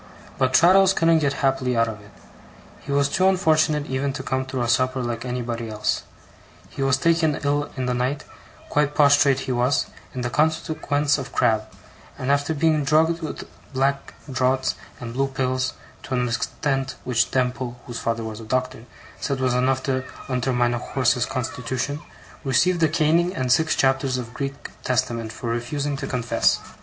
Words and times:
But 0.39 0.55
Traddles 0.55 0.93
couldn't 0.95 1.19
get 1.19 1.33
happily 1.45 1.77
out 1.77 1.87
of 1.87 2.01
it. 2.01 2.09
He 2.79 2.91
was 2.91 3.07
too 3.07 3.27
unfortunate 3.27 3.85
even 3.85 4.13
to 4.13 4.23
come 4.23 4.47
through 4.47 4.63
a 4.63 4.67
supper 4.67 5.03
like 5.03 5.25
anybody 5.25 5.69
else. 5.69 6.01
He 6.71 6.81
was 6.81 6.97
taken 6.97 7.39
ill 7.43 7.69
in 7.77 7.85
the 7.85 7.93
night 7.93 8.23
quite 8.67 8.95
prostrate 8.95 9.41
he 9.41 9.51
was 9.51 9.85
in 10.15 10.23
consequence 10.27 11.19
of 11.19 11.31
Crab; 11.31 11.65
and 12.17 12.31
after 12.31 12.55
being 12.55 12.83
drugged 12.83 13.21
with 13.21 13.47
black 13.73 14.15
draughts 14.27 14.73
and 14.99 15.13
blue 15.13 15.27
pills, 15.27 15.73
to 16.01 16.15
an 16.15 16.27
extent 16.27 16.95
which 17.03 17.29
Demple 17.29 17.75
(whose 17.85 17.99
father 17.99 18.23
was 18.23 18.39
a 18.39 18.43
doctor) 18.45 18.85
said 19.19 19.39
was 19.39 19.53
enough 19.53 19.83
to 19.83 20.03
undermine 20.27 20.73
a 20.73 20.79
horse's 20.79 21.27
constitution, 21.27 21.99
received 22.43 22.81
a 22.81 22.87
caning 22.89 23.35
and 23.35 23.51
six 23.51 23.75
chapters 23.75 24.17
of 24.17 24.33
Greek 24.33 24.71
Testament 24.83 25.31
for 25.31 25.51
refusing 25.51 25.95
to 25.97 26.07
confess. 26.07 26.59